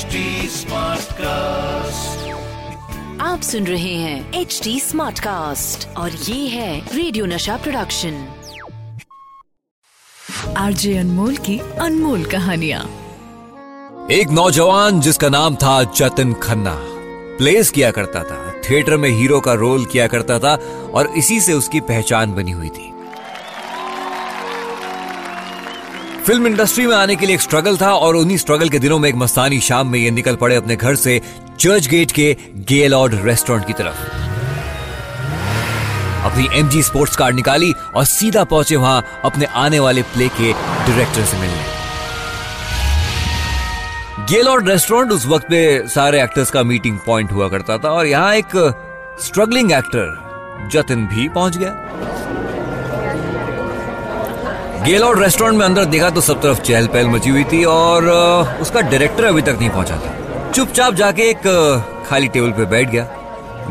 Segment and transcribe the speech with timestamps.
[0.00, 0.06] HD
[1.12, 2.28] cast
[3.20, 8.28] आप सुन रहे हैं एच डी स्मार्ट कास्ट और ये है रेडियो नशा प्रोडक्शन
[10.56, 12.86] आरजे अनमोल की अनमोल कहानिया।
[14.10, 16.76] एक नौजवान जिसका नाम था जतिन खन्ना।
[17.38, 20.54] प्लेस किया करता था थिएटर में हीरो का रोल किया करता था
[20.94, 22.89] और इसी से उसकी पहचान बनी हुई थी।
[26.30, 29.08] फ़िल्म इंडस्ट्री में आने के लिए एक स्ट्रगल था और उन्हीं स्ट्रगल के दिनों में
[29.08, 31.20] एक मस्तानी शाम में ये निकल पड़े अपने घर से
[31.60, 32.36] चर्च गेट के
[32.68, 33.96] गे लॉर्ड रेस्टोरेंट की तरफ़।
[36.24, 41.24] अपनी एमजी स्पोर्ट्स कार निकाली और सीधा पहुँचे वहाँ अपने आने वाले प्ले के डायरेक्टर
[41.24, 41.64] से मिलने।
[44.32, 48.34] गेलॉर्ड रेस्टोरेंट उस वक्त पे सारे एक्टर्स का मीटिंग पॉइंट हुआ करता था और यहाँ
[48.34, 48.56] एक
[49.20, 51.72] स्ट्रगलिंग एक्टर जतिन भी पहुँच गया।
[54.84, 58.04] गेलॉर्ड रेस्टोरेंट में अंदर देखा तो सब तरफ़ चहल पहल मची हुई थी और
[58.62, 61.42] उसका डायरेक्टर अभी तक नहीं पहुँचा था। चुपचाप जाके एक
[62.08, 63.06] खाली टेबल पे बैठ गया।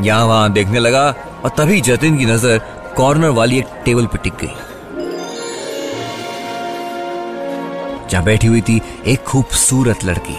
[0.01, 1.03] यहाँ वहाँ देखने लगा
[1.43, 2.61] और तभी जतिन की नज़र
[2.97, 4.53] कॉर्नर वाली एक टेबल पे टिक गई।
[8.09, 10.37] जहाँ बैठी हुई थी एक खूबसूरत लड़की।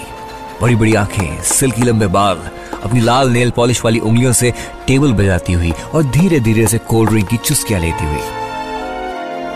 [0.63, 2.51] बड़ी बड़ी आँखें, सिल्की लंबे बाल,
[2.85, 4.53] अपनी लाल नेल पॉलिश वाली उंगलियों से
[4.87, 8.39] टेबल बजाती हुई और धीरे धीरे से कोल्ड ड्रिंक की चुस्कियाँ लेती हुई।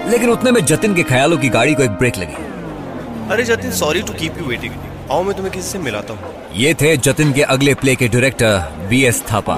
[0.08, 2.42] लेकिन उतने में जतिन के ख्यालों की गाड़ी को एक ब्रेक लगी।
[3.32, 4.72] अरे Jatin sorry to keep you waiting
[5.12, 8.86] आओ मैं तुम्हें किसी से मिलाता हूँ। ये थे जतिन के अगले प्ले के डायरेक्टर
[8.90, 9.54] बी एस थापा।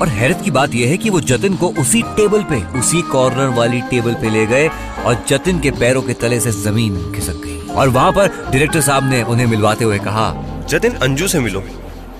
[0.00, 3.48] और हैरत की बात यह है कि वो जतिन को उसी टेबल पे उसी कॉर्नर
[3.56, 4.68] वाली टेबल पे ले गए
[5.04, 9.10] और जतिन के पैरों के तले से ज़मीन खिसक गई। और वहाँ पर डायरेक्टर साहब
[9.10, 10.32] ने उन्हें मिलवाते हुए कहा
[10.68, 11.62] जतिन अंजू से मिलो।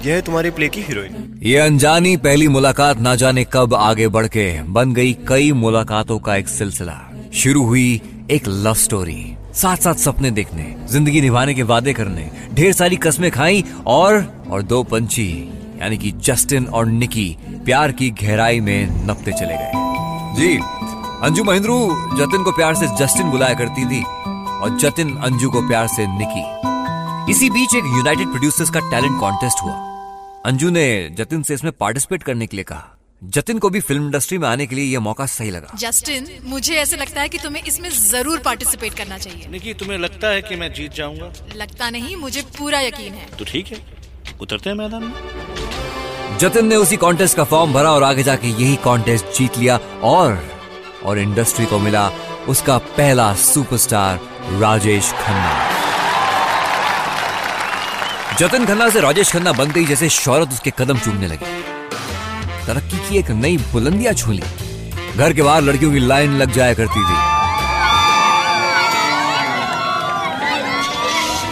[0.04, 4.26] यह है तुम्हारे प्ले की हीरोइन। ये अनजानी पहली मुलाकात ना जाने कब आगे बढ़
[4.26, 6.96] के बन गई कई मुलाकातों का एक सिलसिला।
[7.34, 12.72] शुरू हुई एक लव स्टोरी साथ साथ सपने देखने, ज़िंदगी निभाने के वादे करने, ढेर
[12.72, 15.28] सारी कस्में खाई और और दो पंछी,
[15.80, 19.72] यानी कि जस्टिन और निकी, प्यार की गहराई में नपते चले गए।
[20.36, 20.56] जी,
[21.24, 21.78] अंजू महेंद्रू
[22.16, 26.48] जतिन को प्यार से जस्टिन बुलाया करती थी और जतिन अंजू को प्यार से निकी।
[27.32, 29.89] इसी बीच एक यूनाइटेड प्रोड्यूसर्स का टैलेंट कॉन्टेस्ट हुआ।
[30.46, 34.38] अंजू ने जतिन से इसमें पार्टिसिपेट करने के लिए कहा। जतिन को भी फ़िल्म इंडस्ट्री
[34.38, 37.62] में आने के लिए यह मौका सही लगा। जस्टिन मुझे ऐसा लगता है कि तुम्हें
[37.62, 41.32] इसमें ज़रूर पार्टिसिपेट करना चाहिए। निकी तुम्हें लगता है कि मैं जीत जाऊँगा?
[41.56, 43.78] लगता नहीं मुझे पूरा यकीन है। तो ठीक है
[44.40, 48.76] उतरते हैं मैदान में। जतिन ने उसी कॉन्टेस्ट का फॉर्म भरा और आगे जाके यही
[48.84, 50.42] कॉन्टेस्ट जीत लिया और
[51.04, 52.08] और इंडस्ट्री को मिला
[52.48, 54.20] उसका पहला सुपरस्टार
[54.60, 55.79] राजेश खन्ना।
[58.40, 61.46] जतिन खन्ना से राजेश खन्ना बनते ही जैसे शौहरत उसके कदम चूमने लगी।
[62.66, 64.42] तरक्की की एक नई बुलंदियाँ छू ली
[65.16, 67.16] घर के बाहर लड़कियों की लाइन लग जाया करती थी।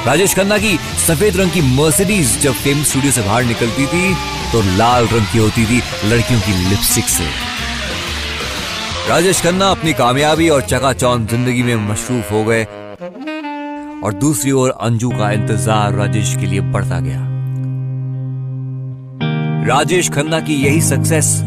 [0.06, 0.72] राजेश खन्ना की
[1.06, 4.14] सफ़ेद रंग की मर्सिडीज जब फेम स्टूडियो से बाहर निकलती थी
[4.52, 7.28] तो लाल रंग की होती थी लड़कियों की लिपस्टिक से।
[9.10, 12.66] राजेश खन्ना अपनी कामयाबी और चकाचौंध ज़िंदगी में मशरूफ हो गए।
[14.04, 17.26] और दूसरी ओर अंजू का इंतज़ार राजेश के लिए बढ़ता गया।
[19.68, 21.38] राजेश खन्ना की यही सक्सेस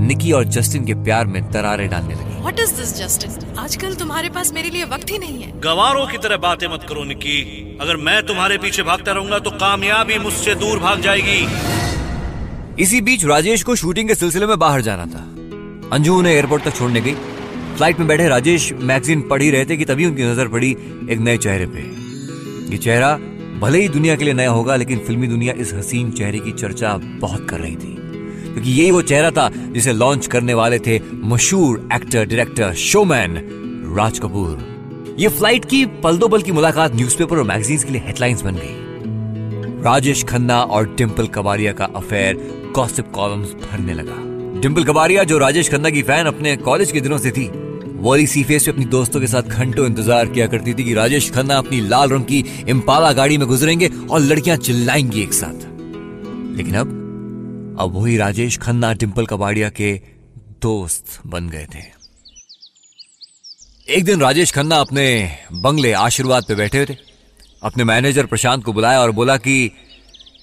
[0.00, 4.28] निकी और जस्टिन के प्यार में दरारें डालने लगी। व्हाट इज़ दिस जस्टिन आजकल तुम्हारे
[4.28, 7.96] पास मेरे लिए वक्त ही नहीं है। गवारों की तरह बातें मत करो निकी। अगर
[7.98, 11.46] मैं तुम्हारे पीछे भागता रहूँगा तो कामयाबी मुझसे दूर भाग जाएगी।
[12.82, 15.24] इसी बीच राजेश को शूटिंग के सिलसिले में बाहर जाना था।
[15.92, 17.14] अंजू उन्हें एयरपोर्ट तक छोड़ने गई।
[17.74, 20.70] फ़्लाइट में बैठे राजेश मैगजीन पढ़ ही रहे थे कि तभी उनकी नज़र पड़ी
[21.10, 21.80] एक नए चेहरे पे।
[22.72, 23.16] ये चेहरा
[23.60, 26.96] भले ही दुनिया के लिए नया होगा, लेकिन फिल्मी दुनिया इस हसीन चेहरे की चर्चा
[27.20, 27.96] बहुत कर रही थी।
[28.44, 33.36] क्योंकि यही वो चेहरा था जिसे लॉन्च करने वाले थे मशहूर actor, director, showman
[33.96, 35.16] Raj Kapoor.
[35.18, 38.56] ये फ़्लाइट की पल दो पल की मुलाकात न्यूज़पेपर और मैगजीन्स के लिए हेडलाइंस बन
[38.56, 42.36] गई। राजेश खन्ना और डिम्पल कबारिया का अफेयर
[42.74, 44.22] गॉसिप कॉलम्स भरने लगा।
[44.60, 47.50] डिम्पल कबारिया जो राजेश खन्ना की फ़ैन अपने कॉलेज के दिनों से थी
[48.04, 51.30] वो सी फेस पे अपनी दोस्तों के साथ घंटों इंतज़ार किया करती थी कि राजेश
[51.30, 52.38] खन्ना अपनी लाल रंग की
[52.68, 55.64] इम्पाला गाड़ी में गुजरेंगे और लड़कियाँ चिल्लाएँगी एक साथ।
[56.56, 59.92] लेकिन अब अब वही राजेश खन्ना डिम्पल कबाड़िया के
[60.62, 61.82] दोस्त बन गए थे।
[63.88, 65.06] एक दिन राजेश खन्ना अपने
[65.52, 66.96] बंगले आशीर्वाद पे बैठे थे।
[67.62, 69.70] अपने मैनेजर प्रशांत को बुलाया और बोला कि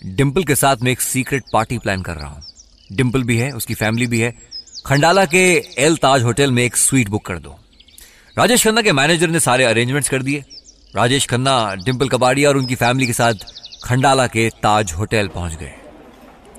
[0.05, 2.43] डिम्पल के साथ मैं एक सीक्रेट पार्टी प्लान कर रहा हूँ।
[2.91, 4.51] डिम्पल भी है, उसकी फैमिली भी है।
[4.85, 5.41] खंडाला के
[5.77, 7.57] एल ताज होटल में एक स्वीट बुक कर दो।
[8.37, 10.43] राजेश खन्ना के मैनेजर ने सारे अरेंजमेंट्स कर दिए।
[10.95, 13.33] राजेश खन्ना डिम्पल कबाड़िया और उनकी फैमिली के साथ
[13.83, 15.71] खंडाला के ताज होटल पहुँच गए।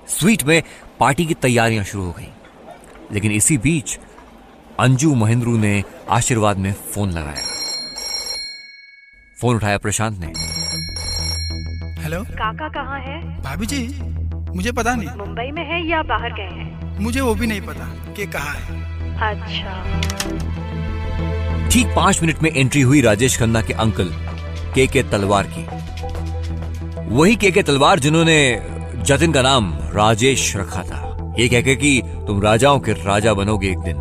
[0.08, 0.62] स्वीट में
[1.00, 2.28] पार्टी की तैयारियाँ शुरू हो गई।
[3.12, 3.98] लेकिन इसी बीच
[4.80, 7.46] अंजू महेंद्रू ने आशीर्वाद में फ़ोन लगाया।
[9.40, 10.32] फ़ोन उठाया प्रशांत ने।
[12.02, 12.24] हेलो?
[12.24, 13.42] काका कहाँ है?
[13.42, 13.88] भाभी जी
[14.56, 16.98] मुझे पता नहीं। मुंबई में है या बाहर गए हैं?
[16.98, 18.82] मुझे वो भी नहीं पता कि कहाँ है।
[19.32, 19.84] अच्छा।
[21.72, 24.04] ठीक पाँच मिनट में एंट्री हुई राजेश खन्ना के अंकल
[24.74, 25.66] के के तलवार की।
[27.16, 28.62] वही के के तलवार जिन्होंने
[28.96, 33.78] जतिन का नाम राजेश रखा था। ये कहकर कि तुम राजाओं के राजा बनोगे एक
[33.78, 33.94] दिन।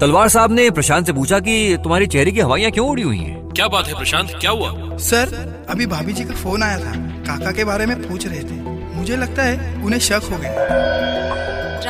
[0.00, 3.48] तलवार साहब ने प्रशांत से पूछा कि तुम्हारी चेहरे की हवाइयाँ क्यों उड़ी हुई हैं?
[3.48, 4.30] क्या बात है प्रशांत?
[4.40, 4.96] क्या हुआ?
[4.96, 8.60] सर अभी भाभी जी का फ़ोन आया था। काका के बारे में पूछ रहे थे।
[8.96, 10.95] मुझे लगता है उन्हें शक हो गया।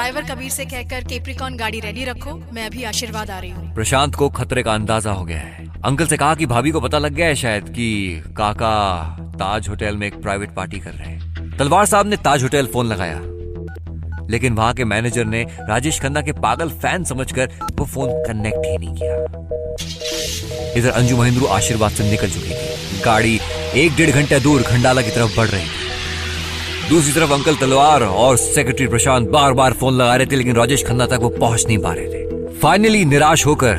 [0.07, 4.15] ड्राइवर कबीर से कहकर केप्रिकॉन गाड़ी रेडी रखो। मैं अभी आशीर्वाद आ रही हूँ। प्रशांत
[4.15, 7.13] को खतरे का अंदाज़ा हो गया है। अंकल से कहा कि भाभी को पता लग
[7.13, 9.03] गया है शायद कि काका
[9.35, 12.87] ताज होटल में एक प्राइवेट पार्टी कर रहे हैं। तलवार साहब ने ताज होटल फ़ोन
[12.87, 13.21] लगाया।
[14.31, 18.77] लेकिन वहाँ के मैनेजर ने राजेश खन्ना के पागल फ़ैन समझकर वो फ़ोन कनेक्ट ही
[18.79, 19.17] नहीं किया।
[20.77, 23.41] इधर अंजू महेंद्रू आशीर्वाद से निकल चुकी थी। गाड़ी
[23.75, 25.86] एक डेढ़ घंटे दूर खंडाला की तरफ़ बढ़ रही थी।
[26.89, 30.85] दूसरी तरफ़ अंकल तलवार और सेक्रेटरी प्रशांत बार बार फ़ोन लगा रहे थे लेकिन राजेश
[30.87, 33.79] खन्ना तक वो पहुँच नहीं पा रहे थे। फाइनली निराश होकर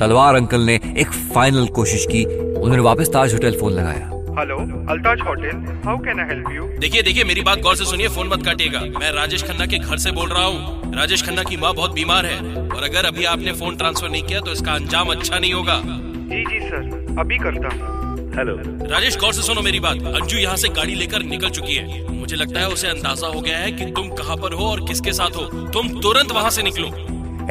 [0.00, 4.08] तलवार अंकल ने एक फाइनल कोशिश की। उन्होंने वापस ताज होटल फ़ोन लगाया।
[4.38, 4.56] Hello
[4.92, 8.28] Altaj hotel how can I help you देखिए देखिए मेरी बात गौर से सुनिए फ़ोन
[8.28, 11.72] मत काटिएगा। मैं राजेश खन्ना के घर से बोल रहा हूँ। राजेश खन्ना की माँ
[11.74, 15.38] बहुत बीमार है और अगर अभी आपने फ़ोन ट्रांसफ़र नहीं किया तो इसका अंजाम अच्छा
[15.38, 17.97] नहीं होगा। जी जी सर अभी करता हूँ।
[18.38, 18.54] हेलो
[18.90, 22.36] राजेश गौर से सुनो मेरी बात। अंजू यहाँ से गाड़ी लेकर निकल चुकी है। मुझे
[22.36, 25.36] लगता है उसे अंदाज़ा हो गया है कि तुम कहाँ पर हो और किसके साथ
[25.36, 26.86] हो। तुम तुरंत वहाँ से निकलो।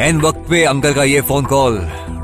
[0.04, 1.78] एन वक्त पे अंकल का ये फ़ोन कॉल।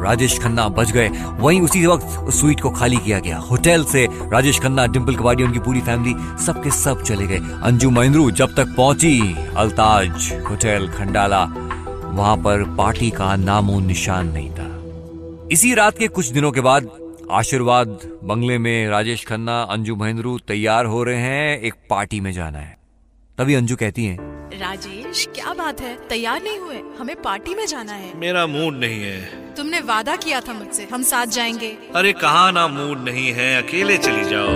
[0.03, 4.05] राजेश खन्ना बच गए। वहीं उसी वक्त उस स्वीट को खाली किया गया। होटल से
[4.31, 6.15] राजेश खन्ना डिम्पल कवाड़ी उनकी पूरी फैमिली
[6.45, 13.11] सबके सब चले गए। अंजू महेंद्रू जब तक पहुँची अल्ताज होटल खंडाला वहाँ पर पार्टी
[13.11, 16.89] का नामो निशान नहीं था। इसी रात के कुछ दिनों के बाद
[17.31, 22.59] आशीर्वाद बंगले में राजेश खन्ना अंजू महेंद्रू तैयार हो रहे हैं एक पार्टी में जाना
[22.59, 22.77] है।
[23.37, 24.17] तभी अंजू कहती हैं
[24.59, 25.95] राजेश क्या बात है?
[26.09, 30.41] तैयार नहीं हुए हमें पार्टी में जाना है। मेरा मूड नहीं है। तुमने वादा किया
[30.41, 34.53] था मुझसे हम साथ जाएँगे। अरे कहा ना मूड नहीं है अकेले चली जाओ।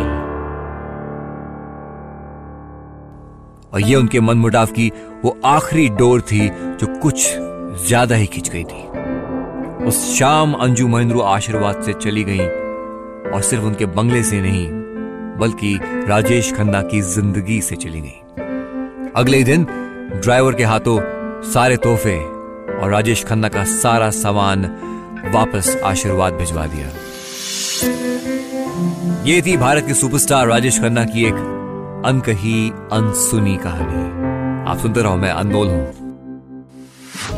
[3.73, 4.91] और ये उनके मन मुटाव की
[5.23, 7.27] वो आखिरी डोर थी जो कुछ
[7.87, 8.85] ज़्यादा ही खिंच गई थी।
[9.85, 12.45] उस शाम अंजू महेंद्रू आशीर्वाद से चली गई,
[13.31, 14.67] और सिर्फ़ उनके बंगले से नहीं,
[15.39, 19.63] बल्कि राजेश खन्ना की ज़िंदगी से चली गई। अगले दिन,
[20.13, 20.99] ड्राइवर के हाथों
[21.43, 22.17] सारे तोहफे
[22.73, 24.65] और राजेश खन्ना का सारा सामान
[25.33, 26.87] वापस आशीर्वाद भिजवा दिया।
[29.25, 34.03] ये थी भारत के सुपरस्टार राजेश खन्ना की एक अनकही, अनसुनी कहानी।
[34.71, 36.06] आप सुनते रहो, मैं अनमोल हूँ।